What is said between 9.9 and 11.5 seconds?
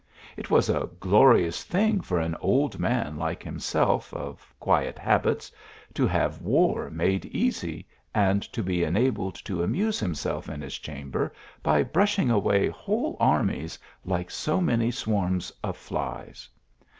himself in his chamber